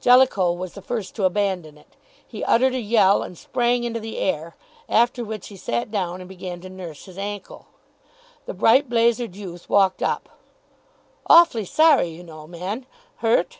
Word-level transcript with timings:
Jellicoe 0.00 0.52
was 0.54 0.72
the 0.72 0.80
first 0.80 1.14
to 1.16 1.26
abandon 1.26 1.76
it. 1.76 1.94
He 2.26 2.42
uttered 2.42 2.74
a 2.74 2.80
yell 2.80 3.22
and 3.22 3.36
sprang 3.36 3.84
into 3.84 4.00
the 4.00 4.16
air. 4.16 4.56
After 4.88 5.22
which 5.22 5.48
he 5.48 5.58
sat 5.58 5.90
down 5.90 6.20
and 6.20 6.28
began 6.30 6.62
to 6.62 6.70
nurse 6.70 7.04
his 7.04 7.18
ankle. 7.18 7.66
The 8.46 8.54
bright 8.54 8.88
blazered 8.88 9.36
youth 9.36 9.68
walked 9.68 10.02
up. 10.02 10.40
"Awfully 11.26 11.66
sorry, 11.66 12.08
you 12.08 12.22
know, 12.22 12.46
man. 12.46 12.86
Hurt?" 13.16 13.58